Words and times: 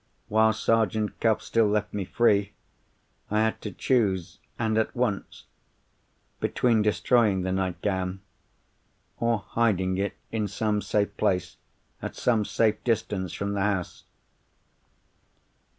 While 0.29 0.51
Sergeant 0.53 1.19
Cuff 1.19 1.43
still 1.43 1.67
left 1.67 1.93
me 1.93 2.05
free, 2.05 2.53
I 3.29 3.41
had 3.41 3.61
to 3.61 3.71
choose—and 3.71 4.75
at 4.79 4.95
once—between 4.95 6.81
destroying 6.81 7.43
the 7.43 7.51
nightgown, 7.51 8.21
or 9.19 9.45
hiding 9.49 9.99
it 9.99 10.15
in 10.31 10.47
some 10.47 10.81
safe 10.81 11.15
place, 11.17 11.57
at 12.01 12.15
some 12.15 12.45
safe 12.45 12.83
distance 12.83 13.31
from 13.31 13.53
the 13.53 13.61
house. 13.61 14.05